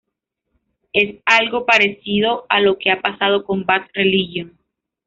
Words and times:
Es 0.93 1.17
algo 1.27 1.63
parecido 1.63 2.47
a 2.49 2.59
lo 2.59 2.79
que 2.79 2.89
ha 2.89 3.01
pasado 3.03 3.43
con 3.43 3.67
Bad 3.67 3.83
Religion. 3.93 4.57